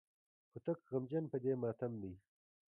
[0.51, 2.13] هوتک غمجن په دې ماتم دی.